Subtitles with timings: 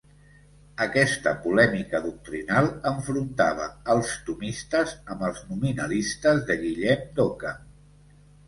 [0.85, 7.63] Aquesta polèmica doctrinal enfrontava als tomistes amb els nominalistes de Guillem d'Occam.